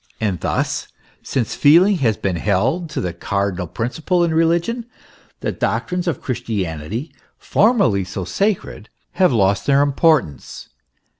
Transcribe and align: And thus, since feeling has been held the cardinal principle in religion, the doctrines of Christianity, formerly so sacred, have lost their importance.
And 0.19 0.39
thus, 0.39 0.87
since 1.21 1.53
feeling 1.53 1.97
has 1.97 2.17
been 2.17 2.37
held 2.37 2.89
the 2.89 3.13
cardinal 3.13 3.67
principle 3.67 4.23
in 4.23 4.33
religion, 4.33 4.87
the 5.41 5.51
doctrines 5.51 6.07
of 6.07 6.23
Christianity, 6.23 7.13
formerly 7.37 8.03
so 8.03 8.25
sacred, 8.25 8.89
have 9.11 9.31
lost 9.31 9.67
their 9.67 9.83
importance. 9.83 10.69